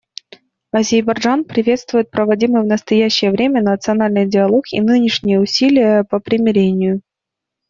Азербайджан 0.71 1.43
приветствует 1.45 2.09
проводимый 2.09 2.63
в 2.63 2.65
настоящее 2.65 3.29
время 3.29 3.61
национальный 3.61 4.25
диалог 4.25 4.63
и 4.73 4.79
нынешние 4.81 5.39
усилия 5.39 6.03
по 6.05 6.19
примирению. 6.19 7.01